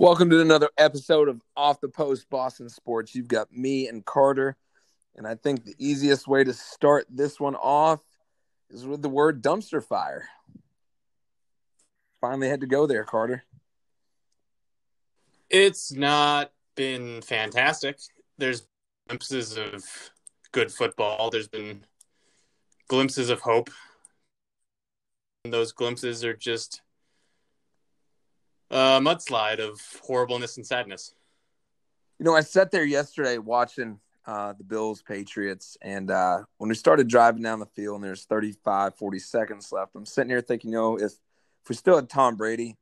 [0.00, 3.16] Welcome to another episode of Off the Post Boston Sports.
[3.16, 4.56] You've got me and Carter,
[5.16, 7.98] and I think the easiest way to start this one off
[8.70, 10.28] is with the word dumpster fire.
[12.20, 13.42] Finally had to go there, Carter.
[15.50, 17.98] It's not been fantastic.
[18.38, 18.68] There's
[19.08, 19.84] glimpses of
[20.52, 21.28] good football.
[21.28, 21.84] There's been
[22.86, 23.68] glimpses of hope.
[25.44, 26.82] And those glimpses are just
[28.70, 31.14] a mudslide of horribleness and sadness.
[32.18, 36.74] You know, I sat there yesterday watching uh, the Bills Patriots, and uh, when we
[36.74, 40.70] started driving down the field and there's 35, 40 seconds left, I'm sitting here thinking,
[40.70, 42.76] you know, if, if we still had Tom Brady,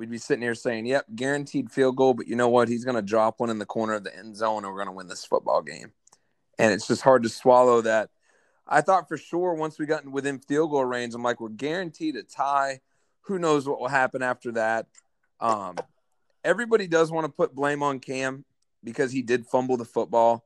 [0.00, 2.68] we'd be sitting here saying, yep, guaranteed field goal, but you know what?
[2.68, 4.86] He's going to drop one in the corner of the end zone and we're going
[4.86, 5.92] to win this football game.
[6.58, 8.08] And it's just hard to swallow that.
[8.66, 12.16] I thought for sure once we got within field goal range, I'm like, we're guaranteed
[12.16, 12.80] a tie.
[13.22, 14.86] Who knows what will happen after that?
[15.40, 15.76] Um,
[16.44, 18.44] everybody does want to put blame on Cam
[18.84, 20.44] because he did fumble the football.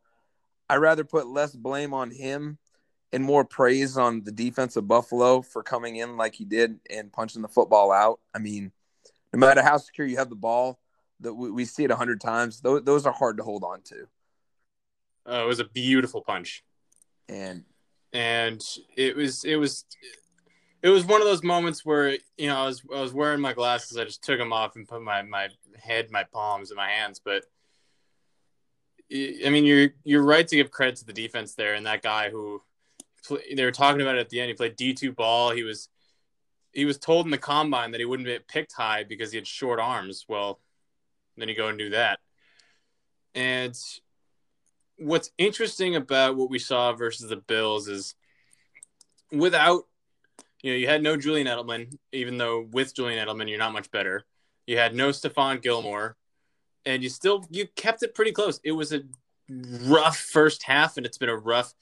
[0.69, 2.59] I rather put less blame on him
[3.13, 7.13] and more praise on the defense of Buffalo for coming in like he did and
[7.13, 8.21] punching the football out.
[8.35, 8.73] I mean,
[9.33, 10.81] no matter how secure you have the ball,
[11.21, 12.61] that we, we, see it a hundred times.
[12.61, 14.07] Those, those are hard to hold on to.
[15.29, 16.65] Uh, it was a beautiful punch,
[17.29, 17.65] and
[18.13, 18.63] and
[18.97, 19.85] it was it was
[20.85, 23.55] it was one of those moments where you know I was I was wearing my
[23.55, 23.97] glasses.
[23.97, 25.49] I just took them off and put my my
[25.83, 27.23] head, my palms, in my hands.
[27.25, 27.45] But
[29.11, 32.29] I mean, you're you're right to give credit to the defense there and that guy
[32.29, 32.61] who
[33.57, 34.49] they were talking about it at the end.
[34.49, 35.53] He played D two ball.
[35.53, 35.89] He was
[36.75, 39.47] he was told in the combine that he wouldn't get picked high because he had
[39.47, 40.27] short arms.
[40.29, 40.61] Well,
[41.39, 42.19] then you go and do that.
[43.35, 43.75] And
[44.99, 48.15] what's interesting about what we saw versus the Bills is
[49.33, 49.85] without
[50.65, 53.91] you know, you had no Julian Edelman, even though with Julian Edelman, you're not much
[53.91, 54.25] better.
[54.67, 56.17] You had no Stephon Gilmore,
[56.87, 58.61] and you still you kept it pretty close.
[58.65, 59.03] It was a
[59.51, 61.75] rough first half, and it's been a rough.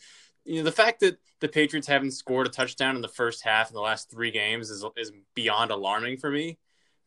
[0.44, 3.70] You know, the fact that the Patriots haven't scored a touchdown in the first half
[3.70, 6.58] in the last three games is is beyond alarming for me.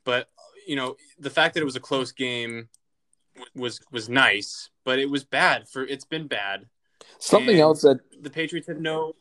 [0.06, 0.30] But
[0.66, 2.70] you know, the fact that it was a close game
[3.54, 6.68] was was nice, but it was bad for it's been bad.
[7.20, 9.16] Something and else that the Patriots have no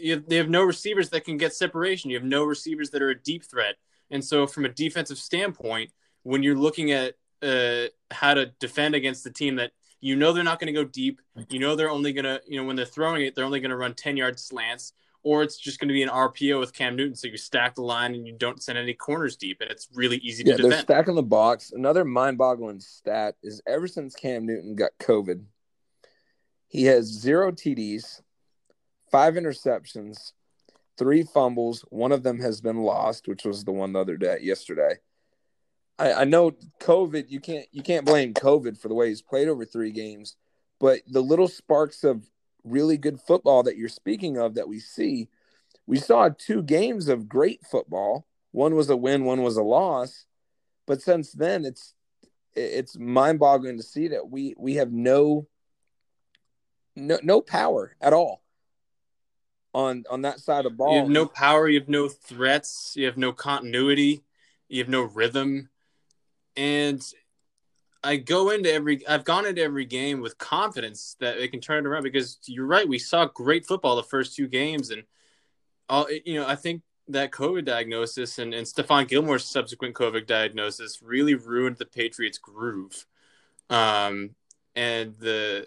[0.00, 2.10] you have, they have no receivers that can get separation.
[2.10, 3.76] You have no receivers that are a deep threat.
[4.10, 5.90] And so, from a defensive standpoint,
[6.22, 10.44] when you're looking at uh, how to defend against the team that you know they're
[10.44, 12.84] not going to go deep, you know they're only going to, you know, when they're
[12.86, 15.94] throwing it, they're only going to run 10 yard slants, or it's just going to
[15.94, 17.14] be an RPO with Cam Newton.
[17.14, 20.16] So you stack the line and you don't send any corners deep, and it's really
[20.18, 20.72] easy to yeah, defend.
[20.72, 21.72] They're stacking the box.
[21.72, 25.44] Another mind boggling stat is ever since Cam Newton got COVID,
[26.68, 28.22] he has zero TDs,
[29.10, 30.32] five interceptions,
[30.98, 31.84] three fumbles.
[31.90, 34.96] One of them has been lost, which was the one the other day, yesterday.
[35.98, 37.30] I, I know COVID.
[37.30, 40.36] You can't you can't blame COVID for the way he's played over three games,
[40.78, 42.24] but the little sparks of
[42.64, 45.28] really good football that you're speaking of that we see,
[45.86, 48.26] we saw two games of great football.
[48.52, 50.26] One was a win, one was a loss,
[50.86, 51.94] but since then it's
[52.54, 55.46] it's mind-boggling to see that we we have no
[56.96, 58.42] no no power at all
[59.74, 60.94] on on that side of the ball.
[60.94, 61.68] You have no power.
[61.68, 62.94] You have no threats.
[62.96, 64.22] You have no continuity.
[64.68, 65.68] You have no rhythm.
[66.56, 67.02] And
[68.02, 69.06] I go into every.
[69.06, 72.66] I've gone into every game with confidence that they can turn it around because you're
[72.66, 72.88] right.
[72.88, 75.04] We saw great football the first two games, and
[75.88, 76.46] all you know.
[76.46, 81.86] I think that COVID diagnosis and, and Stephon Gilmore's subsequent COVID diagnosis really ruined the
[81.86, 83.06] Patriots' groove.
[83.68, 84.34] Um,
[84.74, 85.66] and the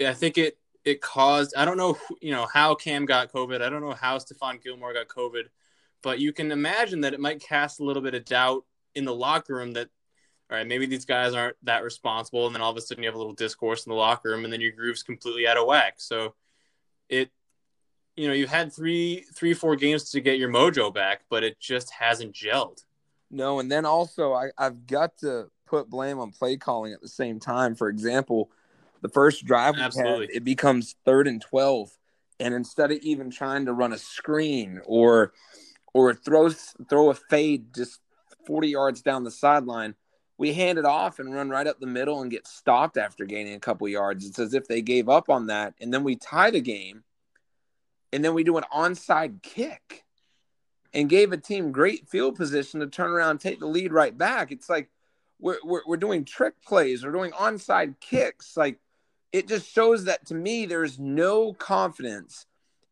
[0.00, 3.62] I think it it caused I don't know you know how Cam got COVID.
[3.62, 5.44] I don't know how Stephon Gilmore got COVID,
[6.02, 8.64] but you can imagine that it might cast a little bit of doubt
[8.94, 9.88] in the locker room that
[10.50, 13.08] all right, maybe these guys aren't that responsible, and then all of a sudden you
[13.08, 15.66] have a little discourse in the locker room, and then your groove's completely out of
[15.66, 15.94] whack.
[15.96, 16.34] So
[17.08, 17.30] it
[18.16, 21.58] you know, you had three three, four games to get your mojo back, but it
[21.58, 22.84] just hasn't gelled.
[23.30, 27.08] No, and then also I, I've got to put blame on play calling at the
[27.08, 27.74] same time.
[27.74, 28.50] For example,
[29.04, 30.26] the first drive we Absolutely.
[30.28, 31.90] had, it becomes third and 12.
[32.40, 35.34] And instead of even trying to run a screen or
[35.92, 38.00] or throw throw a fade just
[38.46, 39.94] 40 yards down the sideline,
[40.38, 43.52] we hand it off and run right up the middle and get stopped after gaining
[43.52, 44.26] a couple yards.
[44.26, 45.74] It's as if they gave up on that.
[45.82, 47.04] And then we tie the game.
[48.10, 50.04] And then we do an onside kick
[50.94, 54.16] and gave a team great field position to turn around and take the lead right
[54.16, 54.50] back.
[54.50, 54.88] It's like
[55.38, 58.56] we're, we're, we're doing trick plays, we're doing onside kicks.
[58.56, 58.78] Like
[59.34, 62.46] it just shows that to me there's no confidence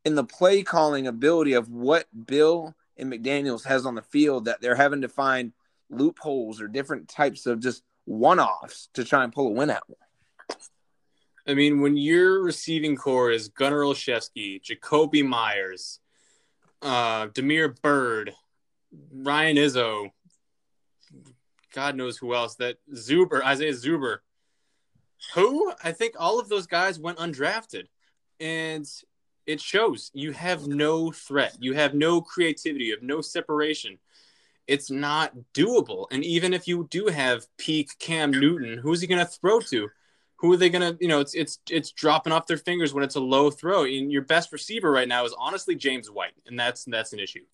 [0.04, 4.60] in the play calling ability of what Bill and McDaniels has on the field that
[4.60, 5.52] they're having to find
[5.88, 9.86] loopholes or different types of just one offs to try and pull a win out.
[11.46, 16.00] I mean, when your receiving core is Gunnar Olszewski, Jakobi Meyers,
[16.82, 18.34] uh, Damiere Byrd,
[19.12, 20.10] Ryan Izzo,
[21.72, 24.18] God knows who else, that Zuber, Isaiah Zuber,
[25.34, 27.86] who I think all of those guys went undrafted.
[28.40, 28.86] And
[29.46, 33.98] it shows you have no threat, you have no creativity, you have no separation.
[34.68, 36.06] It's not doable.
[36.12, 39.88] And even if you do have peak Cam Newton, who's he going to throw to?
[40.36, 43.04] Who are they going to, you know, it's it's it's dropping off their fingers when
[43.04, 43.84] it's a low throw.
[43.84, 47.44] And your best receiver right now is honestly James White, and that's that's an issue.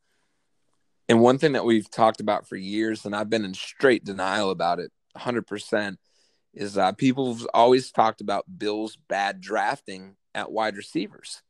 [1.09, 4.51] And one thing that we've talked about for years, and I've been in straight denial
[4.51, 5.97] about it 100%,
[6.59, 11.41] is uh, people have always talked about Bill's bad drafting at wide receivers.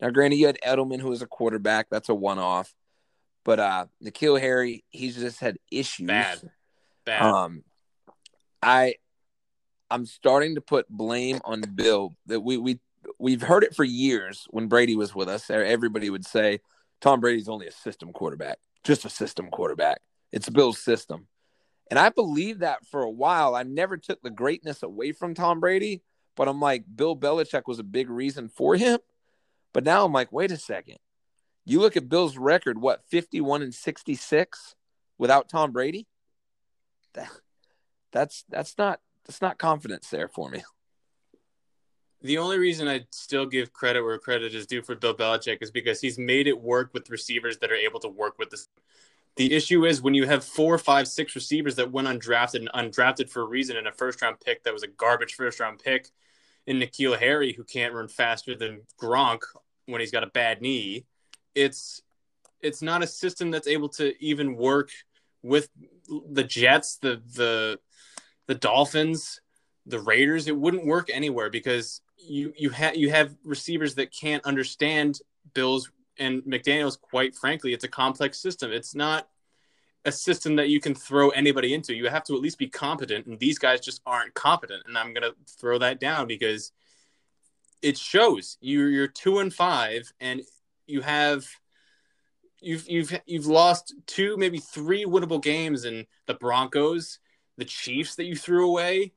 [0.00, 1.88] Now, granted, you had Edelman, who was a quarterback.
[1.90, 2.72] That's a one off.
[3.42, 6.06] But uh N'Keal Harry, he's just had issues.
[6.06, 6.50] Bad.
[7.06, 7.22] Bad.
[7.22, 7.64] Um,
[8.62, 8.96] I,
[9.90, 12.80] I'm starting to put blame on Bill that we we
[13.18, 15.48] we've heard it for years when Brady was with us.
[15.48, 16.60] Everybody would say
[17.00, 20.02] Tom Brady's only a system quarterback, just a system quarterback.
[20.32, 21.26] It's Bill's system.
[21.90, 23.54] And I believed that for a while.
[23.54, 26.02] I never took the greatness away from Tom Brady,
[26.36, 29.00] but I'm like, Bill Belichick was a big reason for him.
[29.72, 30.98] But now I'm like, wait a second.
[31.64, 34.76] You look at Bill's record, what, 51 and 66
[35.18, 36.06] without Tom Brady?
[37.14, 37.28] That,
[38.12, 40.62] that's that's not that's not confidence there for me.
[42.22, 45.70] The only reason I still give credit where credit is due for Bill Belichick is
[45.70, 48.68] because he's made it work with receivers that are able to work with this.
[49.36, 53.30] The issue is when you have four, five, six receivers that went undrafted and undrafted
[53.30, 56.08] for a reason in a first round pick that was a garbage first round pick
[56.66, 59.40] in N'Keal Harry, who can't run faster than Gronk
[59.86, 61.06] when he's got a bad knee.
[61.54, 62.02] It's
[62.60, 64.90] it's not a system that's able to even work
[65.42, 65.70] with
[66.30, 67.78] the Jets, the the
[68.46, 69.40] the Dolphins,
[69.86, 70.48] the Raiders.
[70.48, 75.20] It wouldn't work anywhere because you you have you have receivers that can't understand
[75.54, 76.96] Bills and McDaniel's.
[76.96, 78.72] Quite frankly, it's a complex system.
[78.72, 79.28] It's not
[80.04, 81.94] a system that you can throw anybody into.
[81.94, 84.84] You have to at least be competent, and these guys just aren't competent.
[84.86, 86.72] And I'm gonna throw that down because
[87.82, 88.56] it shows.
[88.60, 90.42] You're you're two and five, and
[90.86, 91.46] you have
[92.60, 97.18] you've you've you've lost two, maybe three winnable games in the Broncos,
[97.56, 99.12] the Chiefs that you threw away,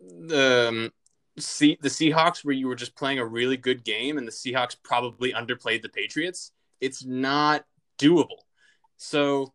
[0.00, 0.92] the um,
[1.40, 5.32] the Seahawks where you were just playing a really good game, and the Seahawks probably
[5.32, 6.52] underplayed the Patriots.
[6.80, 7.64] It's not
[7.98, 8.38] doable.
[8.96, 9.52] So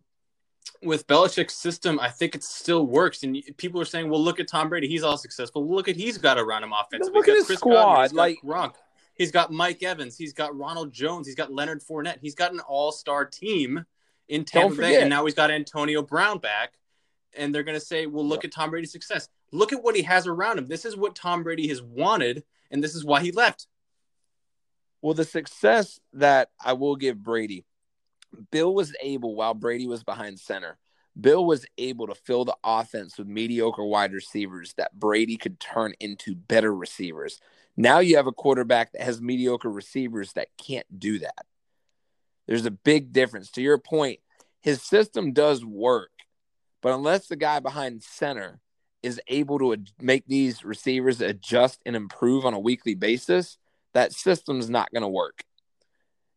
[0.81, 3.23] with Belichick's system, I think it still works.
[3.23, 5.67] And people are saying, "Well, look at Tom Brady; he's all successful.
[5.67, 7.17] Look at he's got around him offensively.
[7.17, 8.75] Look at his Chris squad, Godwin, like Gronk.
[9.15, 10.17] He's got Mike Evans.
[10.17, 11.25] He's got Ronald Jones.
[11.25, 12.19] He's got Leonard Fournette.
[12.21, 13.85] He's got an all-star team
[14.27, 16.73] in Tampa Bay, and now he's got Antonio Brown back.
[17.37, 19.29] And they're going to say, "Well, look at Tom Brady's success.
[19.51, 20.67] Look at what he has around him.
[20.67, 23.67] This is what Tom Brady has wanted, and this is why he left."
[25.01, 27.65] Well, the success that I will give Brady,
[28.51, 30.77] Bill was able while Brady was behind center.
[31.19, 35.93] Bill was able to fill the offense with mediocre wide receivers that Brady could turn
[35.99, 37.39] into better receivers.
[37.77, 41.45] Now you have a quarterback that has mediocre receivers that can't do that.
[42.47, 43.51] There's a big difference.
[43.51, 44.19] To your point,
[44.59, 46.11] his system does work,
[46.81, 48.59] but unless the guy behind center
[49.05, 53.57] is able to make these receivers adjust and improve on a weekly basis,
[53.93, 55.43] that system's not going to work.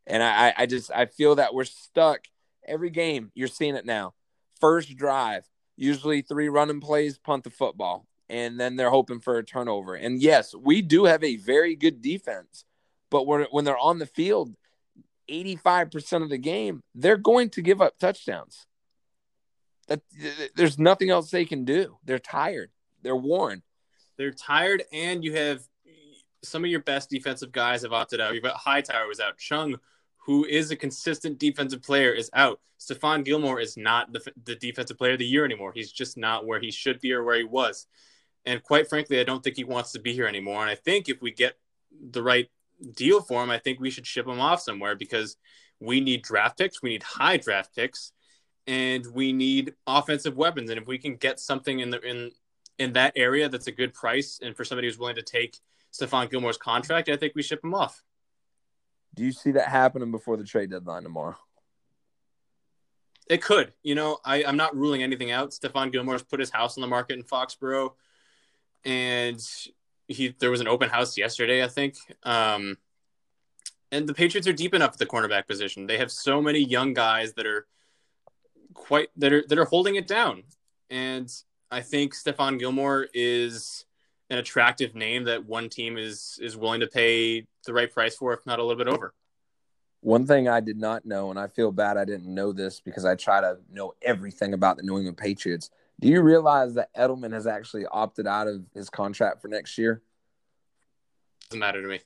[0.07, 2.21] And I, I just I feel that we're stuck
[2.67, 3.31] every game.
[3.35, 4.15] You're seeing it now.
[4.61, 5.45] First drive,
[5.77, 9.95] usually three running plays, punt the football and then they're hoping for a turnover.
[9.95, 12.65] And yes, we do have a very good defense,
[13.11, 14.55] but when, when they're on the field,
[15.31, 18.67] 85% of the game, they're going to give up touchdowns.
[19.89, 20.03] That
[20.55, 21.99] there's nothing else they can do.
[22.05, 22.71] They're tired.
[23.03, 23.63] They're worn.
[24.17, 25.63] They're tired, and you have
[26.43, 28.35] some of your best defensive guys have opted out.
[28.35, 29.39] You've got Hightower was out.
[29.39, 29.77] Chung,
[30.19, 32.61] who is a consistent defensive player, is out.
[32.79, 35.73] Stephon Gilmore is not the, the defensive player of the year anymore.
[35.73, 37.87] He's just not where he should be or where he was.
[38.47, 40.63] And quite frankly, I don't think he wants to be here anymore.
[40.63, 41.59] And I think if we get
[42.11, 42.49] the right
[42.97, 45.37] deal for him, I think we should ship him off somewhere because
[45.81, 48.13] we need draft picks, we need high draft picks,
[48.69, 50.71] and we need offensive weapons.
[50.71, 52.31] And if we can get something in the in
[52.79, 55.57] in that area that's a good price, and for somebody who's willing to take
[55.93, 58.05] Stephon Gilmore's contract, I think we ship him off.
[59.17, 61.37] Do you see that happening before the trade deadline tomorrow?
[63.29, 63.73] It could.
[63.83, 65.51] You know, I, I'm not ruling anything out.
[65.51, 67.95] Stephon Gilmore's put his house on the market in Foxborough
[68.85, 69.45] and
[70.07, 71.97] he there was an open house yesterday, I think.
[72.23, 72.79] Um,
[73.91, 75.87] and the Patriots are deep enough at the cornerback position.
[75.87, 77.67] They have so many young guys that are
[78.75, 80.43] quite that are that are holding it down.
[80.91, 81.31] And
[81.71, 83.85] I think Stephon Gilmore is
[84.31, 88.33] an attractive name that one team is is willing to pay the right price for,
[88.33, 89.15] if not a little bit over.
[90.01, 93.05] One thing I did not know, and I feel bad I didn't know this because
[93.05, 95.71] I try to know everything about the New England Patriots.
[96.01, 100.01] Do you realize that Edelman has actually opted out of his contract for next year?
[101.51, 102.01] Doesn't matter to me.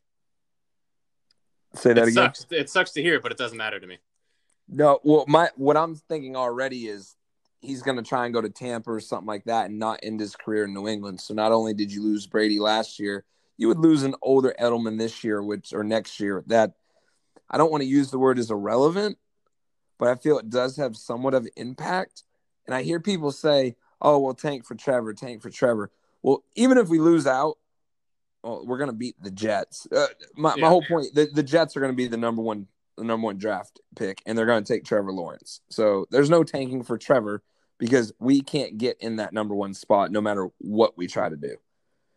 [1.75, 2.15] Say that it again.
[2.15, 2.47] Sucks.
[2.51, 3.99] It sucks to hear, but it doesn't matter to me.
[4.69, 7.17] No, well, my what I'm thinking already is
[7.61, 10.21] he's going to try and go to Tampa or something like that and not end
[10.21, 11.21] his career in New England.
[11.21, 13.25] So not only did you lose Brady last year,
[13.57, 16.43] you would lose an older Edelman this year, which or next year.
[16.49, 16.73] That
[17.49, 19.19] I don't want to use the word as irrelevant,
[19.99, 22.25] but I feel it does have somewhat of impact.
[22.67, 25.91] And I hear people say, "Oh, well, tank for Trevor, tank for Trevor."
[26.23, 27.59] Well, even if we lose out,
[28.43, 29.87] well, we're going to beat the Jets.
[29.95, 30.63] Uh, my, yeah.
[30.63, 32.67] my whole point: the, the Jets are going to be the number one
[33.03, 35.61] the number one draft pick, and they're going to take Trevor Lawrence.
[35.71, 37.43] So there's no tanking for Trevor
[37.79, 41.37] because we can't get in that number one spot no matter what we try to
[41.37, 41.57] do.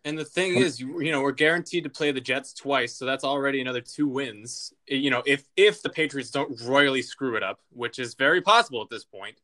[0.04, 3.24] And the thing is, you know, we're guaranteed to play the Jets twice, so that's
[3.24, 4.72] already another two wins.
[4.88, 8.84] You know, if if the Patriots don't royally screw it up, which is very possible
[8.84, 9.42] at this point,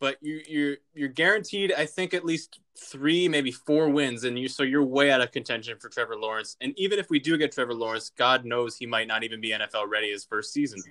[0.00, 4.48] but you you're you're guaranteed, I think, at least three, maybe four wins, and you
[4.48, 6.56] so you're way out of contention for Trevor Lawrence.
[6.60, 9.50] And even if we do get Trevor Lawrence, God knows he might not even be
[9.50, 10.82] NFL ready his first season.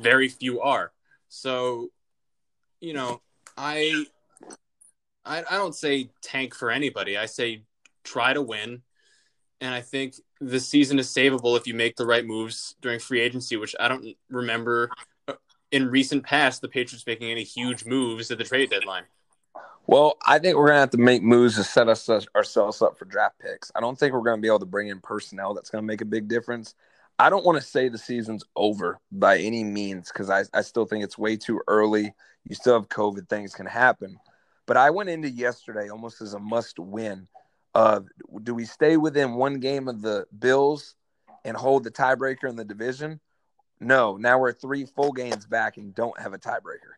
[0.00, 0.92] Very few are.
[1.28, 1.90] So,
[2.80, 3.20] you know,
[3.56, 4.06] I
[5.24, 7.16] I, I don't say tank for anybody.
[7.16, 7.62] I say
[8.02, 8.82] try to win.
[9.60, 13.20] And I think the season is savable if you make the right moves during free
[13.20, 14.88] agency, which I don't remember
[15.70, 19.04] in recent past the Patriots making any huge moves at the trade deadline.
[19.86, 23.06] Well, I think we're gonna have to make moves to set us ourselves up for
[23.06, 23.72] draft picks.
[23.74, 26.06] I don't think we're gonna be able to bring in personnel that's gonna make a
[26.06, 26.74] big difference.
[27.18, 30.86] I don't want to say the season's over by any means because I, I still
[30.86, 32.14] think it's way too early.
[32.44, 34.18] You still have COVID, things can happen.
[34.66, 37.26] But I went into yesterday almost as a must win.
[37.74, 38.00] Uh,
[38.42, 40.94] do we stay within one game of the Bills
[41.44, 43.20] and hold the tiebreaker in the division?
[43.80, 44.16] No.
[44.16, 46.96] Now we're three full games back and don't have a tiebreaker.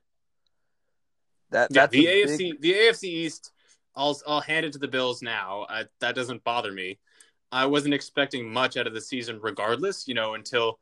[1.50, 2.60] That yeah, the AFC big...
[2.60, 3.52] the AFC East.
[3.96, 5.66] I'll I'll hand it to the Bills now.
[5.68, 6.98] I, that doesn't bother me.
[7.52, 10.06] I wasn't expecting much out of the season, regardless.
[10.06, 10.78] You know, until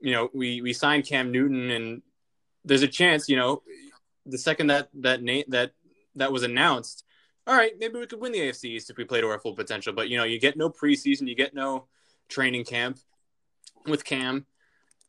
[0.00, 2.02] you know we we signed Cam Newton, and
[2.64, 3.28] there's a chance.
[3.28, 3.62] You know,
[4.26, 5.72] the second that that name that
[6.16, 7.04] that was announced,
[7.46, 9.54] all right, maybe we could win the AFC East if we play to our full
[9.54, 9.92] potential.
[9.92, 11.86] But you know, you get no preseason, you get no
[12.28, 12.98] training camp
[13.86, 14.46] with Cam,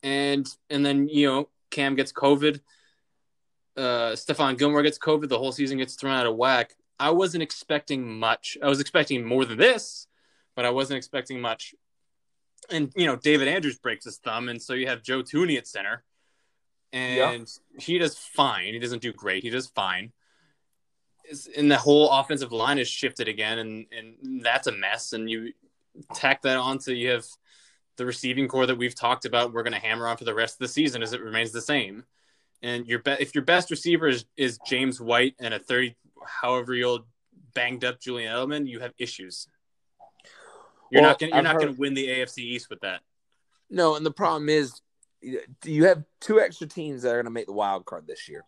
[0.03, 2.60] and and then you know Cam gets COVID,
[3.77, 6.74] uh, Stephon Gilmore gets COVID, the whole season gets thrown out of whack.
[7.00, 8.58] I wasn't expecting much.
[8.62, 10.08] I was expecting more than this,
[10.56, 11.74] but I wasn't expecting much.
[12.70, 15.68] And you know, David Andrews breaks his thumb, and so you have Joe Thuney at
[15.68, 16.03] center,
[16.91, 17.79] and yeah.
[17.79, 18.74] he does fine.
[18.74, 19.44] He doesn't do great.
[19.44, 20.12] He does fine
[21.56, 25.13] and the whole offensive line is shifted again, and and that's a mess.
[25.13, 25.53] And you
[26.13, 27.25] tack that on to you have
[28.00, 29.53] the receiving core that we've talked about.
[29.53, 31.62] We're going to hammer on for the rest of the season as it remains the
[31.62, 32.03] same.
[32.63, 36.74] And your be- if your best receiver is, is James White and a thirty however
[36.74, 37.03] year old
[37.53, 39.48] banged up Julian Edelman, you have issues.
[40.91, 43.01] You're well, not gonna, you're I've not going to win the AFC East with that.
[43.70, 44.82] No, and the problem is
[45.63, 48.46] you have two extra teams that are going to make the wild card this year.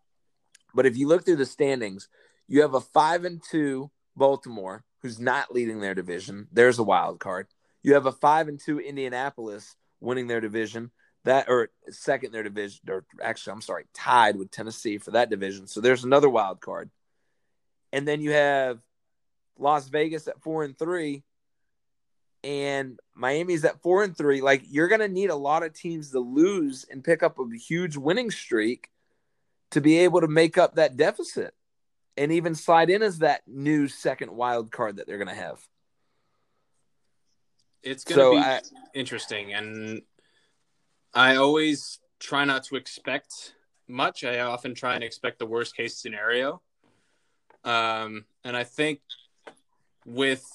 [0.73, 2.07] But if you look through the standings,
[2.47, 6.47] you have a five and two Baltimore who's not leading their division.
[6.51, 7.47] There's a wild card.
[7.83, 10.91] You have a five and two Indianapolis winning their division.
[11.23, 15.67] That or second their division, or actually, I'm sorry, tied with Tennessee for that division.
[15.67, 16.89] So there's another wild card.
[17.93, 18.79] And then you have
[19.59, 21.23] Las Vegas at four and three,
[22.43, 24.41] and Miami's at four and three.
[24.41, 27.97] Like you're gonna need a lot of teams to lose and pick up a huge
[27.97, 28.89] winning streak
[29.71, 31.53] to be able to make up that deficit
[32.17, 35.59] and even slide in as that new second wild card that they're going to have.
[37.83, 38.61] It's going to so be I,
[38.93, 40.01] interesting, and
[41.13, 43.55] I always try not to expect
[43.87, 44.23] much.
[44.23, 46.61] I often try and expect the worst case scenario.
[47.63, 49.01] Um, and I think
[50.05, 50.45] with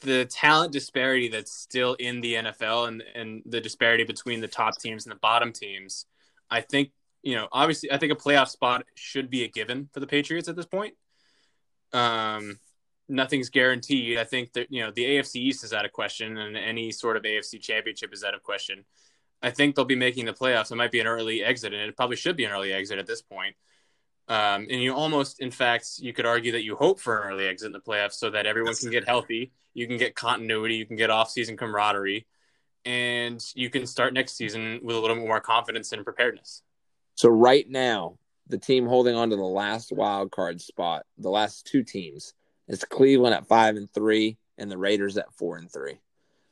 [0.00, 4.78] the talent disparity that's still in the NFL and, and the disparity between the top
[4.78, 6.06] teams and the bottom teams,
[6.50, 6.90] I think
[7.24, 10.46] you know, obviously, I think a playoff spot should be a given for the Patriots
[10.46, 10.94] at this point.
[11.92, 12.58] Um,
[13.08, 14.18] nothing's guaranteed.
[14.18, 17.16] I think that you know the AFC East is out of question, and any sort
[17.16, 18.84] of AFC Championship is out of question.
[19.42, 20.72] I think they'll be making the playoffs.
[20.72, 23.06] It might be an early exit, and it probably should be an early exit at
[23.06, 23.56] this point.
[24.26, 27.46] Um, and you almost, in fact, you could argue that you hope for an early
[27.46, 30.86] exit in the playoffs so that everyone can get healthy, you can get continuity, you
[30.86, 32.26] can get off-season camaraderie,
[32.86, 36.62] and you can start next season with a little bit more confidence and preparedness.
[37.16, 41.66] So right now, the team holding on to the last wild card spot, the last
[41.66, 42.32] two teams,
[42.68, 46.00] It's Cleveland at five and three, and the Raiders at four and three.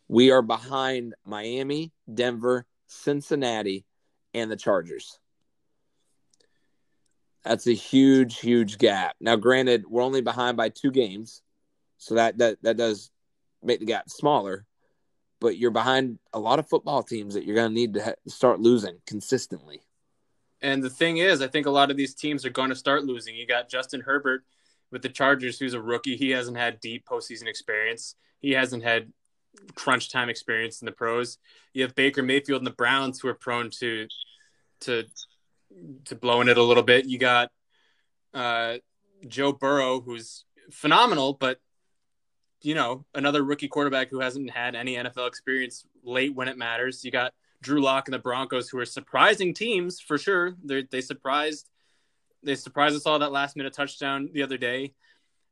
[0.08, 3.86] We are behind Miami, Denver, Cincinnati,
[4.34, 5.18] and the Chargers.
[7.44, 9.16] That's a huge, huge gap.
[9.20, 11.42] Now, granted, we're only behind by two games,
[11.98, 13.10] so that that that does
[13.62, 14.66] make the gap smaller.
[15.40, 18.60] But you're behind a lot of football teams that you're going to need to start
[18.60, 19.80] losing consistently.
[20.60, 23.04] And the thing is, I think a lot of these teams are going to start
[23.04, 23.34] losing.
[23.34, 24.44] You got Justin Herbert
[24.92, 26.16] with the Chargers, who's a rookie.
[26.16, 28.14] He hasn't had deep postseason experience.
[28.40, 29.10] He hasn't had
[29.74, 31.38] crunch time experience in the pros.
[31.72, 34.06] You have Baker Mayfield and the Browns, who are prone to
[34.80, 35.04] to
[36.04, 37.06] to blowing it a little bit.
[37.06, 37.50] You got
[38.34, 38.76] uh,
[39.26, 41.58] Joe Burrow, who's phenomenal, but
[42.60, 47.04] you know another rookie quarterback who hasn't had any NFL experience late when it matters.
[47.04, 47.32] You got
[47.62, 50.54] Drew Lock and the Broncos, who are surprising teams for sure.
[50.62, 51.68] They're, they surprised
[52.42, 54.94] they surprised us all that last minute touchdown the other day,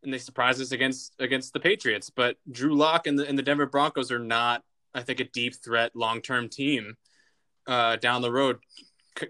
[0.02, 2.10] and they surprised us against against the Patriots.
[2.10, 4.62] But Drew Lock and the and the Denver Broncos are not,
[4.94, 6.96] I think, a deep threat long term team
[7.66, 8.58] uh, down the road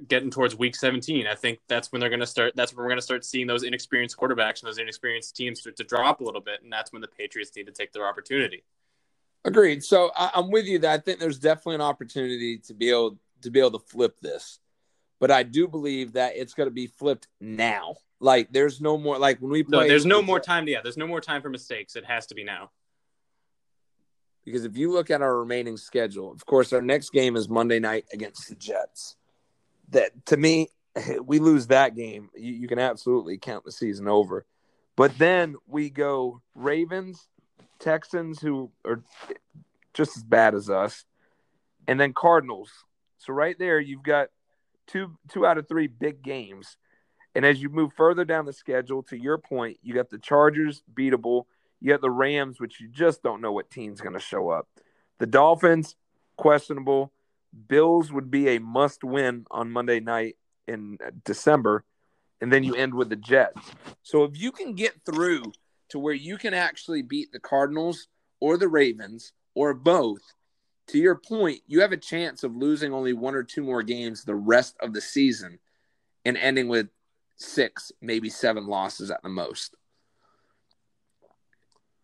[0.07, 2.91] getting towards week 17 i think that's when they're going to start that's when we're
[2.91, 6.25] going to start seeing those inexperienced quarterbacks and those inexperienced teams start to drop a
[6.25, 8.63] little bit and that's when the patriots need to take their opportunity.
[9.45, 9.83] Agreed.
[9.83, 13.19] So I, i'm with you that i think there's definitely an opportunity to be able
[13.43, 14.61] to be able to flip this
[15.21, 19.19] but i do believe that it's going to be flipped now like there's no more
[19.19, 21.49] like when we play no, there's no more time yeah there's no more time for
[21.49, 22.71] mistakes it has to be now
[24.45, 27.79] because if you look at our remaining schedule of course our next game is monday
[27.79, 29.17] night against the jets
[29.91, 30.69] that to me,
[31.25, 34.45] we lose that game, you, you, can absolutely count the season over.
[34.97, 37.29] But then we go Ravens,
[37.79, 39.03] Texans, who are
[39.95, 41.05] just as bad as us,
[41.87, 42.71] and then Cardinals.
[43.19, 44.29] So right there, you've got
[44.91, 46.77] two two out of three big games.
[47.35, 50.83] And as you move further down the schedule, to your point, you got the Chargers
[50.93, 51.45] beatable.
[51.81, 54.69] You got the Rams, which you just don't know what team's going to show up.
[55.19, 55.95] The Dolphins,
[56.37, 57.13] questionable.
[57.69, 60.37] Bills would be a must win on Monday night
[60.67, 61.85] in December,
[62.41, 63.61] and then you end with the Jets.
[64.03, 65.53] So if you can get through
[65.91, 68.09] to where you can actually beat the Cardinals
[68.41, 70.23] or the Ravens or both,
[70.91, 74.25] to your point, you have a chance of losing only one or two more games
[74.25, 75.59] the rest of the season
[76.25, 76.89] and ending with
[77.37, 79.75] six, maybe seven losses at the most.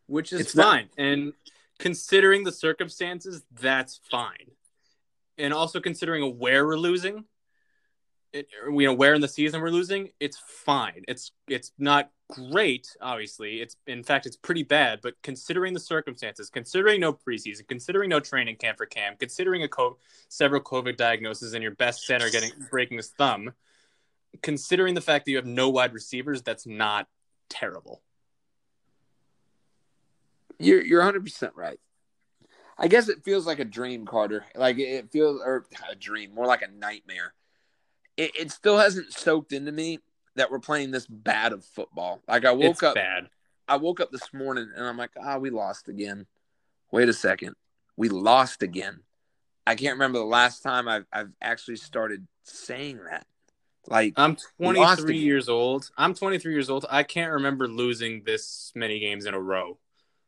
[0.07, 0.89] Which is it's fine.
[0.97, 1.33] Not- and
[1.79, 4.53] considering the circumstances, that's fine
[5.39, 7.25] and also considering where we're losing,
[8.33, 11.05] it, you know, where in the season we're losing, it's fine.
[11.09, 13.61] It's it's not great, obviously.
[13.61, 15.01] It's in fact it's pretty bad.
[15.03, 19.69] But considering the circumstances, considering no preseason, considering no training camp for Cam, considering a
[19.69, 23.53] co- several COVID diagnoses and your best center getting breaking his thumb,
[24.43, 27.09] considering the fact that you have no wide receivers, that's not
[27.49, 28.03] terrible.
[30.59, 31.79] You're you're 100 percent right.
[32.79, 34.45] I guess it feels like a dream, Carter.
[34.55, 37.33] Like it feels, or a dream, more like a nightmare.
[38.19, 40.01] It, it still hasn't soaked into me
[40.37, 42.23] that we're playing this bad of football.
[42.29, 43.29] Like I woke it's up bad.
[43.69, 46.27] I woke up this morning and I'm like, ah, we lost again.
[46.93, 47.57] Wait a second,
[47.97, 49.01] we lost again.
[49.67, 53.27] I can't remember the last time I've I've actually started saying that.
[53.89, 55.91] Like I'm 23 years old.
[55.97, 56.87] I'm 23 years old.
[56.91, 59.79] I can't remember losing this many games in a row.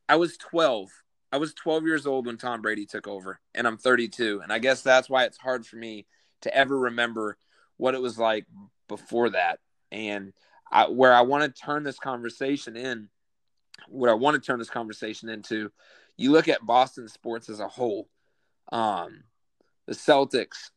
[0.08, 0.90] I was 12
[1.30, 4.40] I was 12 years old when Tom Brady took over, and I'm 32.
[4.42, 6.06] And I guess that's why it's hard for me
[6.42, 7.36] to ever remember
[7.76, 8.46] what it was like
[8.88, 9.58] before that.
[9.90, 10.32] And
[10.70, 13.08] I, where I want to turn this conversation in,
[13.88, 15.70] what I want to turn this conversation into,
[16.16, 18.08] you look at Boston sports as a whole.
[18.70, 19.24] Um,
[19.86, 20.70] the Celtics,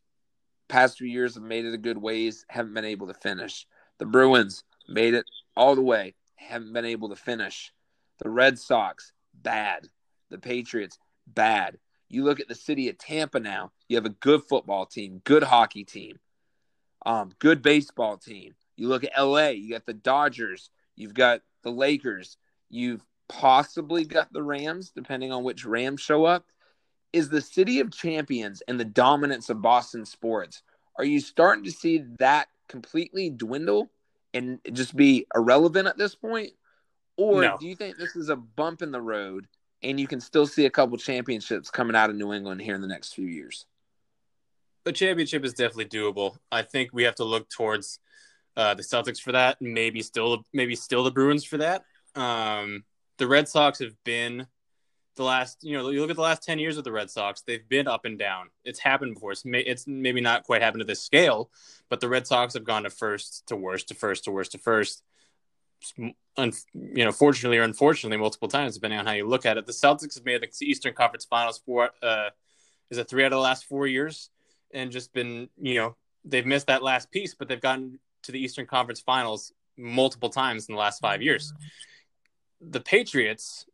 [0.70, 3.66] past few years have made it a good ways, haven't been able to finish.
[3.98, 5.26] The Bruins made it
[5.58, 7.74] all the way, haven't been able to finish.
[8.20, 9.90] The Red Sox, bad
[10.32, 10.98] the Patriots,
[11.28, 11.78] bad.
[12.10, 15.44] You look at the city of Tampa now, you have a good football team, good
[15.44, 16.20] hockey team,
[17.06, 18.56] um, good baseball team.
[18.76, 22.38] You look at LA, you got the Dodgers, you've got the Lakers,
[22.70, 26.46] you've possibly got the Rams, depending on which Rams show up.
[27.14, 30.64] Is the city of champions and the dominance of Boston sports,
[30.98, 33.92] are you starting to see that completely dwindle
[34.34, 36.52] and just be irrelevant at this point?
[37.18, 37.58] Or no.
[37.60, 39.48] do you think this is a bump in the road
[39.84, 42.82] and you can still see a couple championships coming out of New England here in
[42.82, 43.66] the next few years.
[44.84, 46.38] The championship is definitely doable.
[46.52, 48.00] I think we have to look towards
[48.58, 51.84] uh, the Celtics for that, maybe still maybe still the Bruins for that.
[52.16, 52.84] Um,
[53.18, 54.48] the Red Sox have been
[55.16, 57.42] the last, you know, you look at the last 10 years of the Red Sox,
[57.42, 58.50] they've been up and down.
[58.64, 59.34] It's happened before.
[59.34, 61.52] It's, may, it's maybe not quite happened to this scale,
[61.90, 64.58] but the Red Sox have gone to first to worst to first to worst to
[64.58, 65.04] first
[65.98, 66.14] you
[66.74, 69.66] know, fortunately or unfortunately, multiple times, depending on how you look at it.
[69.66, 72.30] The Celtics have made the Eastern Conference Finals for uh,
[72.90, 74.30] is it three out of the last four years,
[74.74, 78.40] and just been you know they've missed that last piece, but they've gotten to the
[78.40, 81.54] Eastern Conference Finals multiple times in the last five years.
[82.62, 83.66] The Patriots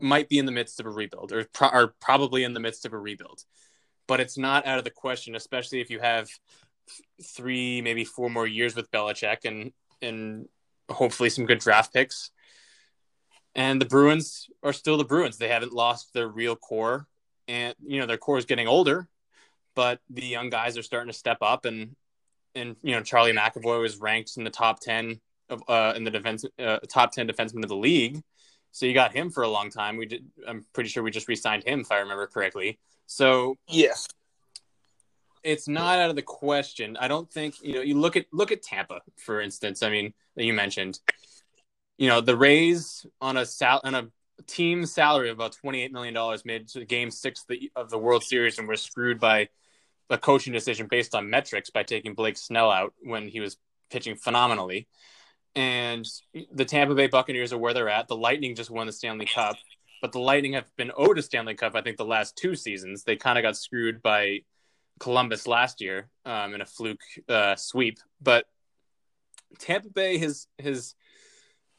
[0.00, 2.86] might be in the midst of a rebuild, or pro- are probably in the midst
[2.86, 3.44] of a rebuild,
[4.08, 6.28] but it's not out of the question, especially if you have
[7.22, 10.48] three, maybe four more years with Belichick and and
[10.90, 12.30] hopefully some good draft picks.
[13.54, 15.36] And the Bruins are still the Bruins.
[15.36, 17.06] They haven't lost their real core,
[17.48, 19.08] and you know their core is getting older,
[19.74, 21.64] but the young guys are starting to step up.
[21.66, 21.94] And
[22.54, 26.10] and you know Charlie McAvoy was ranked in the top ten of uh, in the
[26.10, 28.22] defense uh, top ten defenseman of the league.
[28.72, 29.96] So you got him for a long time.
[29.96, 30.24] We did.
[30.46, 32.78] I'm pretty sure we just re-signed him, if I remember correctly.
[33.06, 34.08] So yes,
[35.42, 36.96] it's not out of the question.
[36.98, 37.80] I don't think you know.
[37.82, 39.82] You look at look at Tampa, for instance.
[39.82, 41.00] I mean, that you mentioned.
[41.98, 44.08] You know, the Rays on a sal- on a
[44.46, 47.44] team salary of about twenty eight million dollars made to Game Six
[47.76, 49.48] of the World Series and were screwed by
[50.10, 53.56] a coaching decision based on metrics by taking Blake Snell out when he was
[53.90, 54.88] pitching phenomenally.
[55.54, 56.06] And
[56.52, 58.08] the Tampa Bay Buccaneers are where they're at.
[58.08, 59.56] The Lightning just won the Stanley Cup,
[60.00, 61.74] but the Lightning have been owed a Stanley Cup.
[61.74, 64.40] I think the last two seasons they kind of got screwed by
[64.98, 68.46] Columbus last year um, in a fluke uh, sweep, but
[69.58, 70.94] Tampa Bay has has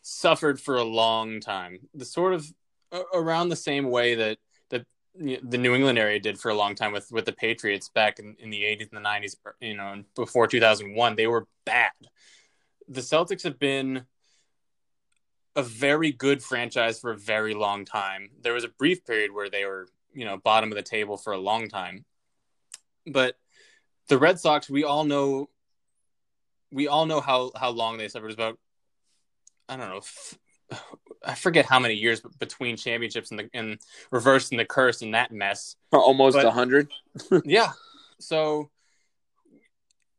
[0.02, 1.80] suffered for a long time.
[1.94, 2.46] The sort of
[3.14, 4.38] around the same way that
[5.16, 8.36] the New England area did for a long time with with the Patriots back in,
[8.40, 11.92] in the 80s and the 90s, er, you know, before 2001, they were bad.
[12.88, 14.06] The Celtics have been
[15.56, 18.30] a very good franchise for a very long time.
[18.42, 21.34] There was a brief period where they were, you know, bottom of the table for
[21.34, 22.06] a long time.
[23.06, 23.36] But
[24.08, 25.50] the Red Sox, we all know,
[26.72, 28.26] we all know how how long they suffered.
[28.26, 28.60] It was about,
[29.70, 30.40] I don't know, f-
[31.24, 33.80] I forget how many years between championships and the and
[34.12, 35.76] reversing the curse and that mess.
[35.92, 36.92] Almost a hundred.
[37.46, 37.72] yeah.
[38.20, 38.70] So,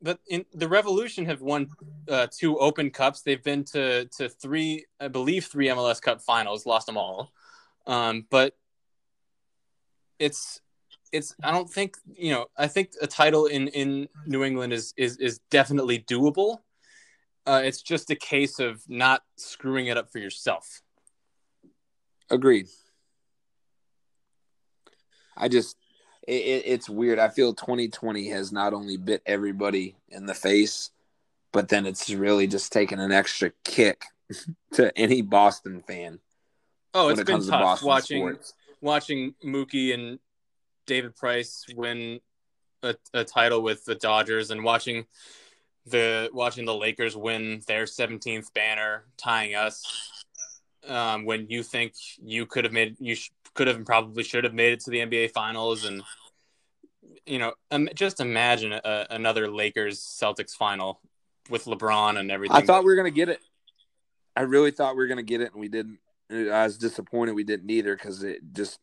[0.01, 1.69] but in the Revolution have won
[2.09, 3.21] uh, two Open Cups.
[3.21, 6.65] They've been to to three, I believe, three MLS Cup finals.
[6.65, 7.31] Lost them all.
[7.87, 8.55] Um, but
[10.19, 10.61] it's
[11.11, 14.93] it's I don't think you know I think a title in in New England is
[14.97, 16.59] is is definitely doable.
[17.47, 20.81] Uh, it's just a case of not screwing it up for yourself.
[22.29, 22.67] Agreed.
[25.37, 25.77] I just
[26.27, 27.19] it, it's weird.
[27.19, 30.91] I feel 2020 has not only bit everybody in the face,
[31.51, 34.05] but then it's really just taken an extra kick
[34.73, 36.19] to any Boston fan.
[36.93, 38.53] Oh, it's been tough to watching sports.
[38.81, 40.19] watching Mookie and
[40.85, 42.19] David Price win
[42.83, 45.05] a, a title with the Dodgers and watching
[45.85, 49.83] the watching the Lakers win their 17th banner, tying us.
[50.87, 54.43] Um, when you think you could have made, you sh- could have and probably should
[54.43, 56.03] have made it to the NBA Finals, and
[57.25, 60.99] you know, um, just imagine a, another Lakers Celtics final
[61.49, 62.55] with LeBron and everything.
[62.55, 63.39] I thought we were gonna get it.
[64.35, 65.99] I really thought we were gonna get it, and we didn't.
[66.31, 68.79] I was disappointed we didn't either because it just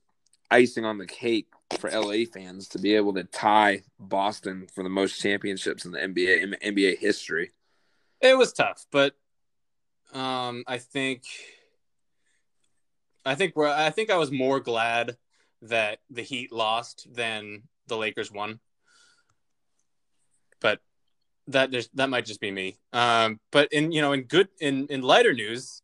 [0.50, 4.90] icing on the cake for LA fans to be able to tie Boston for the
[4.90, 7.50] most championships in the NBA in NBA history.
[8.20, 9.14] It was tough, but
[10.12, 11.24] um, I think
[13.24, 15.16] I think I think I was more glad
[15.62, 18.61] that the Heat lost than the Lakers won.
[20.61, 20.80] But
[21.48, 22.78] that just that might just be me.
[22.92, 25.82] Um, but in you know in good in in lighter news,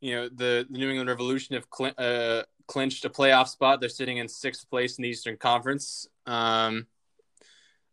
[0.00, 3.80] you know the, the New England Revolution have cl- uh, clinched a playoff spot.
[3.80, 6.08] They're sitting in sixth place in the Eastern Conference.
[6.26, 6.86] Um,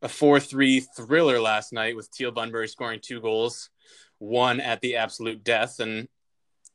[0.01, 3.69] a 4 3 thriller last night with Teal Bunbury scoring two goals,
[4.19, 5.79] one at the absolute death.
[5.79, 6.07] And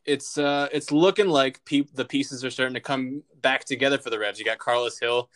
[0.05, 4.11] it's uh, it's looking like pe- the pieces are starting to come back together for
[4.11, 4.39] the Revs.
[4.39, 5.31] You got Carles Gil,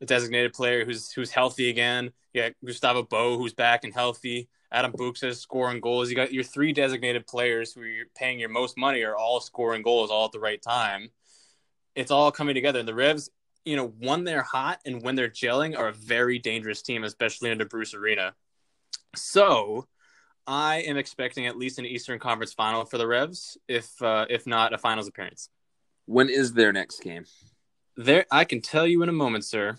[0.00, 2.12] a designated player who's who's healthy again.
[2.32, 4.48] You got Gustavo Bou, who's back and healthy.
[4.72, 6.10] Adam Buksa scoring goals.
[6.10, 9.82] You got your three designated players who you're paying your most money are all scoring
[9.82, 11.10] goals all at the right time
[11.94, 12.78] it's all coming together.
[12.78, 13.30] And the Revs,
[13.64, 17.50] you know, when they're hot and when they're gelling, are a very dangerous team, especially
[17.50, 18.34] under Bruce Arena.
[19.14, 19.86] So
[20.46, 24.46] I am expecting at least an Eastern Conference final for the Revs, if uh, if
[24.46, 25.48] not a finals appearance.
[26.06, 27.24] When is their next game?
[27.96, 29.78] There, I can tell you in a moment, sir.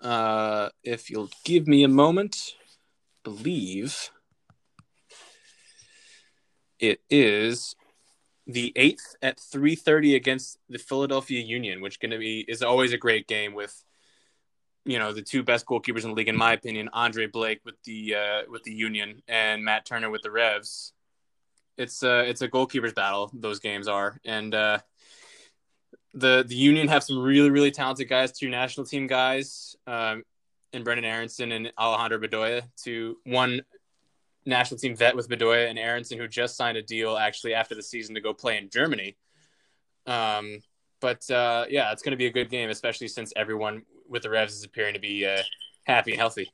[0.00, 2.54] Uh, if you'll give me a moment,
[3.22, 4.10] believe
[6.78, 7.76] it is
[8.46, 12.92] the eighth at three thirty against the Philadelphia Union, which going to be is always
[12.92, 13.84] a great game with,
[14.84, 17.80] you know, the two best goalkeepers in the league, in my opinion, Andre Blake with
[17.84, 20.92] the uh, with the Union and Matt Turner with the Revs.
[21.78, 23.30] it's a it's a goalkeeper's battle.
[23.34, 24.78] Those games are, and uh,
[26.14, 30.24] the the Union have some really really talented guys, two national team guys, um,
[30.72, 33.62] and Brendan Aaronson and Alejandro Bedoya, to one
[34.44, 37.82] national team vet with Bedoya and Aaronson, who just signed a deal actually after the
[37.82, 39.16] season to go play in Germany.
[40.06, 40.58] Um,
[41.02, 44.30] but uh, yeah, it's going to be a good game, especially since everyone with the
[44.30, 45.42] Revs is appearing to be uh,
[45.84, 46.50] happy and healthy.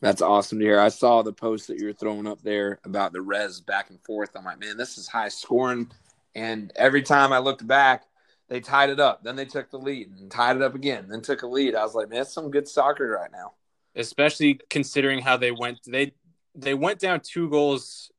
[0.00, 0.78] That's awesome to hear.
[0.78, 3.98] I saw the post that you were throwing up there about the res back and
[4.04, 4.30] forth.
[4.36, 5.90] I'm like, man, this is high scoring.
[6.34, 8.04] And every time I looked back,
[8.48, 9.24] they tied it up.
[9.24, 11.06] Then they took the lead and tied it up again.
[11.08, 11.74] Then took a lead.
[11.74, 13.54] I was like, man, it's some good soccer right now.
[13.96, 15.80] Especially considering how they went.
[15.86, 16.12] They
[16.54, 18.12] they went down two goals.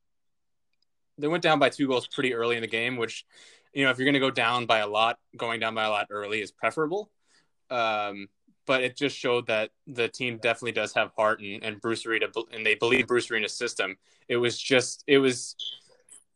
[1.16, 3.24] They went down by two goals pretty early in the game, which,
[3.72, 5.90] you know, if you're going to go down by a lot, going down by a
[5.90, 7.10] lot early is preferable.
[7.70, 8.28] Um,
[8.66, 12.26] but it just showed that the team definitely does have heart and, and Bruce Arena,
[12.52, 13.96] and they believe Bruce Arena's system.
[14.28, 15.56] It was just, it was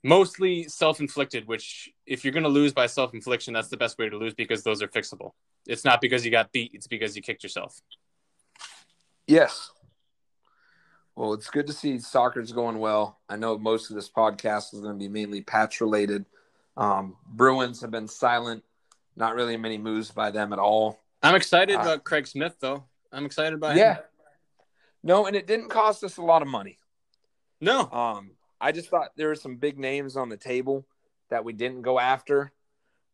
[0.02, 1.46] mostly self-inflicted.
[1.46, 4.62] Which, if you're going to lose by self-infliction, that's the best way to lose because
[4.62, 5.32] those are fixable.
[5.66, 7.80] It's not because you got beat; it's because you kicked yourself.
[9.26, 9.70] Yes.
[11.14, 13.20] Well, it's good to see soccer's going well.
[13.28, 16.24] I know most of this podcast is going to be mainly patch related.
[16.76, 18.64] Um, Bruins have been silent,
[19.16, 20.98] not really many moves by them at all.
[21.22, 22.84] I'm excited uh, about Craig Smith, though.
[23.12, 23.94] I'm excited about yeah.
[23.94, 24.02] him.
[25.02, 26.78] No, and it didn't cost us a lot of money.
[27.60, 27.90] No.
[27.90, 30.86] Um, I just thought there were some big names on the table
[31.30, 32.52] that we didn't go after.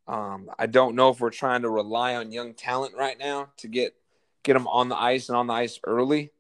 [0.06, 3.68] Um, I don't know if we're trying to rely on young talent right now to
[3.68, 3.94] get
[4.42, 6.30] get them on the ice and on the ice early,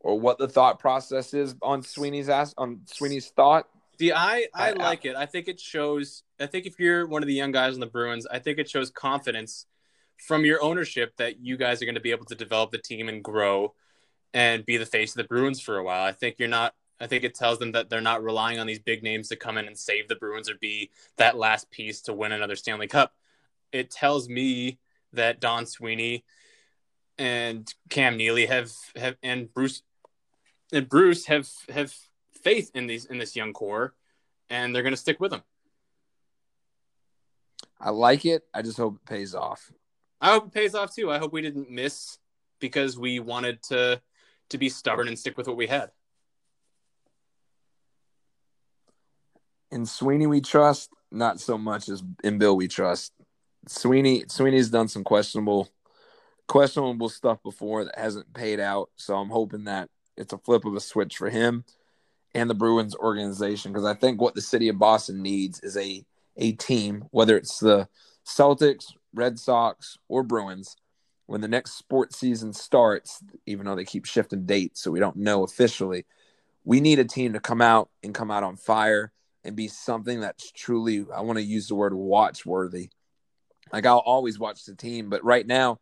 [0.00, 3.68] or what the thought process is on Sweeney's ass on Sweeney's thought.
[3.98, 5.16] See, I I, I like I, it.
[5.16, 6.22] I think it shows.
[6.40, 8.68] I think if you're one of the young guys on the Bruins, I think it
[8.68, 9.66] shows confidence
[10.18, 13.08] from your ownership that you guys are going to be able to develop the team
[13.08, 13.74] and grow
[14.32, 16.04] and be the face of the Bruins for a while.
[16.04, 18.78] I think you're not I think it tells them that they're not relying on these
[18.78, 22.12] big names to come in and save the Bruins or be that last piece to
[22.12, 23.12] win another Stanley Cup.
[23.72, 24.78] It tells me
[25.12, 26.24] that Don Sweeney
[27.18, 29.82] and Cam Neely have have and Bruce
[30.72, 31.94] and Bruce have have
[32.44, 33.94] faith in these in this young core
[34.50, 35.42] and they're going to stick with them.
[37.80, 38.44] I like it.
[38.54, 39.72] I just hope it pays off.
[40.20, 41.10] I hope it pays off too.
[41.10, 42.18] I hope we didn't miss
[42.60, 44.00] because we wanted to
[44.50, 45.90] to be stubborn and stick with what we had.
[49.70, 53.12] In Sweeney, we trust not so much as in Bill we trust.
[53.66, 55.68] Sweeney Sweeney's done some questionable
[56.46, 58.90] questionable stuff before that hasn't paid out.
[58.96, 61.64] So I'm hoping that it's a flip of a switch for him
[62.34, 66.04] and the Bruins organization because I think what the city of Boston needs is a
[66.36, 67.88] a team, whether it's the
[68.26, 70.76] Celtics, Red Sox, or Bruins,
[71.26, 75.16] when the next sports season starts, even though they keep shifting dates, so we don't
[75.16, 76.06] know officially,
[76.64, 79.12] we need a team to come out and come out on fire
[79.44, 82.90] and be something that's truly, I want to use the word watch worthy.
[83.72, 85.80] Like I'll always watch the team, but right now,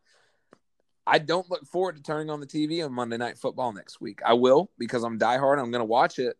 [1.04, 4.20] I don't look forward to turning on the TV on Monday Night Football next week.
[4.24, 5.58] I will because I'm diehard.
[5.58, 6.36] I'm going to watch it.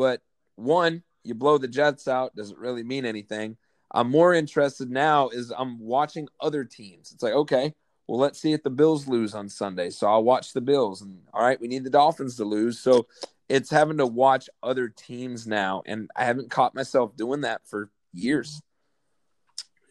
[0.00, 0.22] But
[0.56, 3.58] one, you blow the Jets out, doesn't really mean anything.
[3.90, 7.12] I'm more interested now is I'm watching other teams.
[7.12, 7.74] It's like, okay,
[8.08, 9.90] well, let's see if the Bills lose on Sunday.
[9.90, 11.02] So I'll watch the Bills.
[11.02, 12.78] And all right, we need the Dolphins to lose.
[12.78, 13.08] So
[13.50, 15.82] it's having to watch other teams now.
[15.84, 18.62] And I haven't caught myself doing that for years.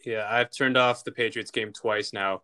[0.03, 2.41] Yeah, I've turned off the Patriots game twice now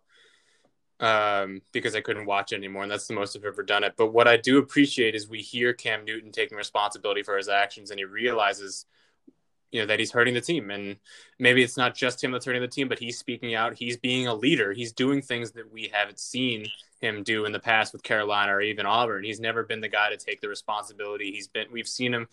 [1.00, 2.84] um, because I couldn't watch anymore.
[2.84, 3.94] And that's the most I've ever done it.
[3.98, 7.92] But what I do appreciate is we hear Cam Newton taking responsibility for his actions
[7.92, 8.86] and he realizes–
[9.76, 10.96] you know that he's hurting the team and
[11.38, 14.26] maybe it's not just him that's hurting the team but he's speaking out he's being
[14.26, 16.66] a leader he's doing things that we haven't seen
[17.02, 20.10] him do in the past with carolina or even auburn he's never been the guy
[20.10, 22.26] to take the responsibility he's been we've seen him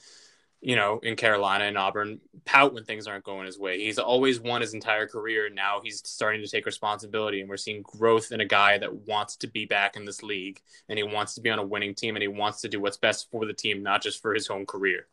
[0.63, 4.41] you know in carolina and auburn pout when things aren't going his way he's always
[4.41, 8.33] won his entire career and now he's starting to take responsibility and we're seeing growth
[8.33, 11.41] in a guy that wants to be back in this league and he wants to
[11.41, 13.83] be on a winning team and he wants to do what's best for the team
[13.83, 15.07] not just for his own career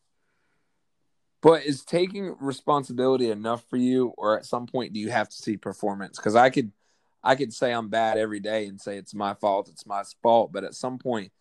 [1.41, 5.35] but is taking responsibility enough for you, or at some point do you have to
[5.35, 6.17] see performance?
[6.17, 6.71] Because I could,
[7.23, 10.51] I could say I'm bad every day and say it's my fault, it's my fault.
[10.51, 11.31] But at some point,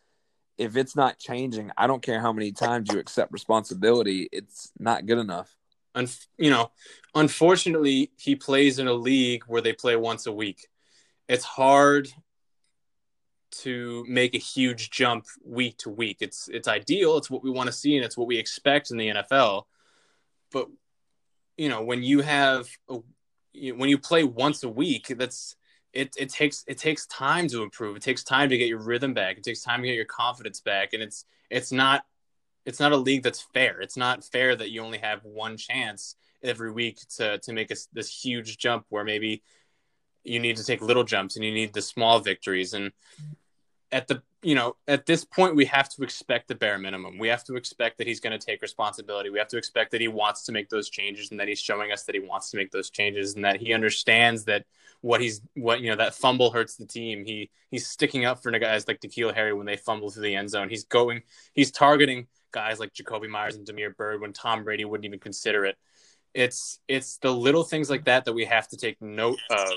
[0.58, 5.06] if it's not changing, I don't care how many times you accept responsibility, it's not
[5.06, 5.54] good enough.
[5.94, 6.70] And you know,
[7.14, 10.68] unfortunately, he plays in a league where they play once a week.
[11.28, 12.08] It's hard
[13.50, 16.18] to make a huge jump week to week.
[16.20, 17.16] It's it's ideal.
[17.16, 19.64] It's what we want to see, and it's what we expect in the NFL
[20.52, 20.68] but
[21.56, 22.98] you know when you have a,
[23.74, 25.56] when you play once a week that's
[25.92, 27.96] it, it takes it takes time to improve.
[27.96, 29.38] It takes time to get your rhythm back.
[29.38, 30.92] It takes time to get your confidence back.
[30.92, 32.04] And it's it's not
[32.64, 33.80] it's not a league that's fair.
[33.80, 37.76] It's not fair that you only have one chance every week to to make a,
[37.92, 39.42] this huge jump where maybe
[40.24, 42.74] you need to take little jumps and you need the small victories.
[42.74, 42.92] And
[43.90, 47.18] at the you know at this point we have to expect the bare minimum.
[47.18, 49.30] We have to expect that he's going to take responsibility.
[49.30, 51.92] We have to expect that he wants to make those changes and that he's showing
[51.92, 54.64] us that he wants to make those changes and that he understands that
[55.00, 57.24] what he's what you know that fumble hurts the team.
[57.24, 60.50] He he's sticking up for guys like N'Keal Harry when they fumble through the end
[60.50, 60.68] zone.
[60.68, 61.22] He's going
[61.54, 65.64] he's targeting guys like Jakobi Meyers and Damiere Byrd when Tom Brady wouldn't even consider
[65.64, 65.76] it.
[66.34, 69.68] It's it's the little things like that that we have to take note of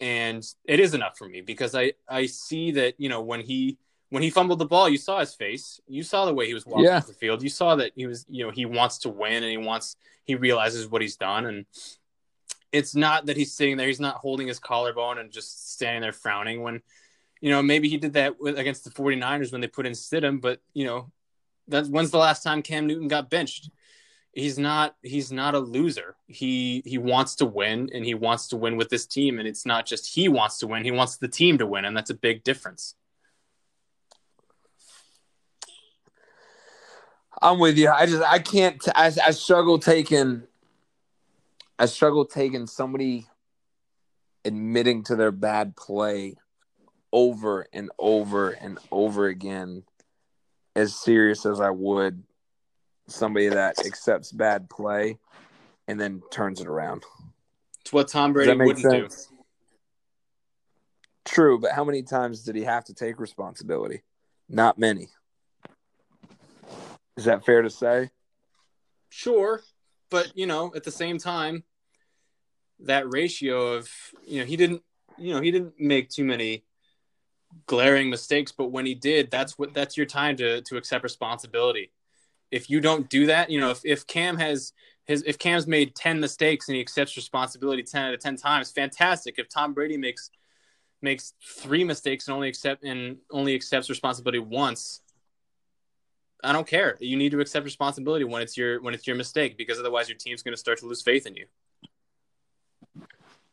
[0.00, 3.78] and it is enough for me because I I see that you know when he
[4.10, 6.64] when he fumbled the ball, you saw his face, you saw the way he was
[6.64, 7.00] walking yeah.
[7.00, 9.56] the field, you saw that he was you know he wants to win and he
[9.56, 11.46] wants he realizes what he's done.
[11.46, 11.66] And
[12.72, 16.12] it's not that he's sitting there he's not holding his collarbone and just standing there
[16.12, 16.82] frowning when
[17.40, 20.40] you know maybe he did that with, against the 49ers when they put in Stidham
[20.40, 21.10] but you know
[21.68, 23.70] that's when's the last time Cam Newton got benched
[24.36, 26.14] he's not he's not a loser.
[26.28, 29.64] He he wants to win and he wants to win with this team and it's
[29.64, 32.14] not just he wants to win, he wants the team to win and that's a
[32.14, 32.94] big difference.
[37.40, 37.90] I'm with you.
[37.90, 40.42] I just I can't I, I struggle taking
[41.78, 43.26] I struggle taking somebody
[44.44, 46.36] admitting to their bad play
[47.10, 49.84] over and over and over again
[50.74, 52.22] as serious as I would
[53.08, 55.18] somebody that accepts bad play
[55.88, 57.04] and then turns it around.
[57.80, 59.26] It's what Tom Brady wouldn't sense?
[59.26, 59.36] do.
[61.24, 64.02] True, but how many times did he have to take responsibility?
[64.48, 65.08] Not many.
[67.16, 68.10] Is that fair to say?
[69.08, 69.60] Sure,
[70.10, 71.64] but you know, at the same time,
[72.80, 73.88] that ratio of
[74.26, 74.82] you know he didn't
[75.16, 76.64] you know he didn't make too many
[77.66, 81.90] glaring mistakes, but when he did, that's what that's your time to to accept responsibility
[82.50, 84.72] if you don't do that, you know, if, if Cam has
[85.04, 88.70] his if Cam's made 10 mistakes and he accepts responsibility 10 out of 10 times,
[88.70, 89.36] fantastic.
[89.38, 90.30] If Tom Brady makes
[91.02, 95.00] makes three mistakes and only accept and only accepts responsibility once,
[96.42, 96.96] I don't care.
[97.00, 100.18] You need to accept responsibility when it's your when it's your mistake because otherwise your
[100.18, 101.46] team's going to start to lose faith in you.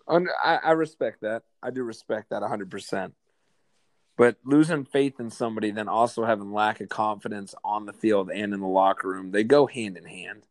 [0.08, 1.44] I, I respect that.
[1.62, 3.14] I do respect that 100%.
[4.16, 8.54] But losing faith in somebody, then also having lack of confidence on the field and
[8.54, 10.44] in the locker room, they go hand in hand.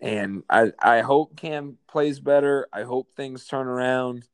[0.00, 2.68] And I, I hope Cam plays better.
[2.72, 4.28] I hope things turn around.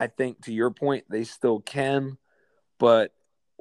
[0.00, 2.16] I think to your point, they still can,
[2.78, 3.12] but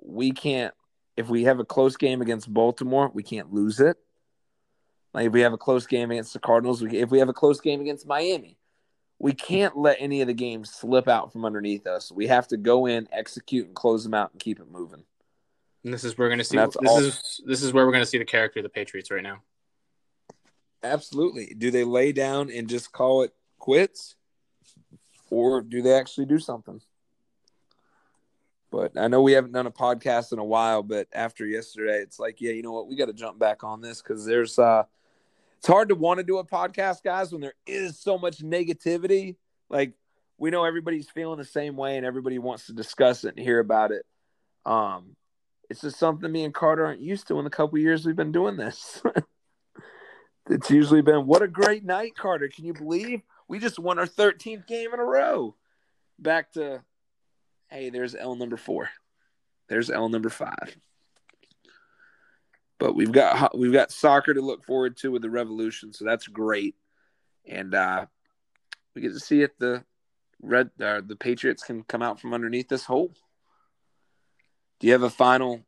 [0.02, 0.74] we can't.
[1.18, 3.98] If we have a close game against Baltimore, we can't lose it.
[5.14, 7.34] Like if we have a close game against the Cardinals, we, if we have a
[7.34, 8.58] close game against Miami,
[9.20, 12.12] we can't let any of the games slip out from underneath us.
[12.12, 15.04] We have to go in, execute, and close them out and keep it moving.
[15.84, 16.58] And this is where we're going to see.
[16.58, 17.00] This all.
[17.00, 19.42] is this is where we're going to see the character of the Patriots right now.
[20.84, 21.54] Absolutely.
[21.58, 24.16] Do they lay down and just call it quits,
[25.30, 26.82] or do they actually do something?
[28.72, 32.20] But I know we haven't done a podcast in a while, but after yesterday, it's
[32.20, 32.88] like, yeah, you know what?
[32.88, 34.84] We got to jump back on this because there's uh
[35.66, 39.36] it's hard to want to do a podcast, guys, when there is so much negativity.
[39.68, 39.94] Like
[40.38, 43.58] we know everybody's feeling the same way and everybody wants to discuss it and hear
[43.58, 44.06] about it.
[44.64, 45.16] Um,
[45.68, 48.32] it's just something me and Carter aren't used to in the couple years we've been
[48.32, 49.02] doing this.
[50.52, 52.48] it's usually been what a great night, Carter.
[52.48, 55.56] Can you believe we just won our 13th game in a row?
[56.20, 56.84] Back to
[57.72, 58.92] hey, there's L number four.
[59.68, 60.78] There's L number five.
[62.78, 66.28] But we've got we've got soccer to look forward to with the Revolution, so that's
[66.28, 66.76] great.
[67.48, 68.06] And uh,
[68.94, 69.84] we get to see if the
[70.42, 73.14] red uh, the Patriots can come out from underneath this hole.
[74.80, 75.66] Do you have a final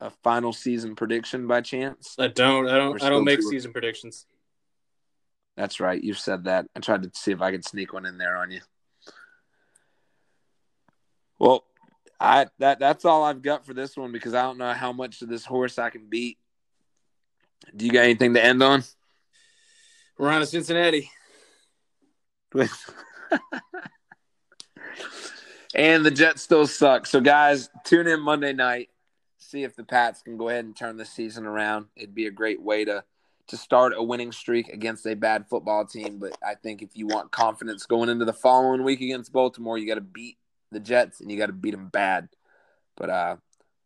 [0.00, 2.16] a final season prediction by chance?
[2.18, 2.68] I don't.
[2.68, 3.02] I don't.
[3.02, 4.26] I don't make season predictions.
[5.56, 6.02] That's right.
[6.02, 6.66] You've said that.
[6.76, 8.60] I tried to see if I could sneak one in there on you.
[11.38, 11.64] Well,
[12.20, 15.22] I that that's all I've got for this one because I don't know how much
[15.22, 16.38] of this horse I can beat.
[17.74, 18.84] Do you got anything to end on?
[20.18, 21.10] We're on to Cincinnati.
[25.74, 27.06] and the Jets still suck.
[27.06, 28.88] So, guys, tune in Monday night.
[29.38, 31.86] See if the Pats can go ahead and turn the season around.
[31.96, 33.04] It'd be a great way to
[33.48, 36.18] to start a winning streak against a bad football team.
[36.18, 39.86] But I think if you want confidence going into the following week against Baltimore, you
[39.86, 40.36] got to beat
[40.72, 42.28] the Jets and you got to beat them bad.
[42.96, 43.36] But uh,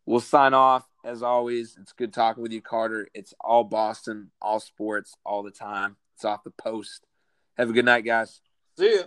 [0.05, 3.07] we'll sign off as always, it's good talking with you, Carter.
[3.13, 5.97] It's all Boston, all sports, all the time.
[6.15, 7.05] It's off the post.
[7.57, 8.41] Have a good night, guys.
[8.77, 9.03] See you.